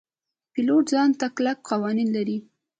پیلوټ 0.53 0.85
ځان 0.93 1.09
ته 1.19 1.25
کلک 1.35 1.57
قوانین 1.69 2.09
لري. 2.15 2.37